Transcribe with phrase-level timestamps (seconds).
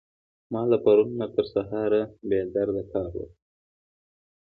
[0.51, 3.29] ما له پرون نه تر سهاره بې درده کار وکړ.